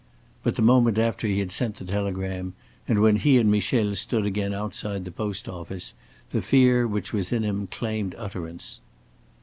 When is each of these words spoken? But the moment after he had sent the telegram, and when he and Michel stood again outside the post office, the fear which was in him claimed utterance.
But 0.41 0.55
the 0.55 0.63
moment 0.63 0.97
after 0.97 1.27
he 1.27 1.37
had 1.37 1.51
sent 1.51 1.75
the 1.75 1.85
telegram, 1.85 2.55
and 2.87 3.01
when 3.01 3.17
he 3.17 3.37
and 3.37 3.51
Michel 3.51 3.95
stood 3.95 4.25
again 4.25 4.51
outside 4.51 5.05
the 5.05 5.11
post 5.11 5.47
office, 5.47 5.93
the 6.31 6.41
fear 6.41 6.87
which 6.87 7.13
was 7.13 7.31
in 7.31 7.43
him 7.43 7.67
claimed 7.67 8.15
utterance. 8.17 8.79